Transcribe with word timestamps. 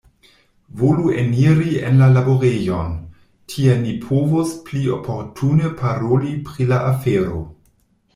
Volu 0.79 1.09
eniri 1.23 1.73
en 1.89 1.99
la 2.03 2.07
laborejon; 2.13 2.95
tie 3.53 3.75
ni 3.81 3.93
povos 4.05 4.55
pli 4.71 4.81
oportune 4.95 5.71
paroli 5.83 6.33
pri 6.49 6.67
la 6.73 6.81
afero. 6.93 7.43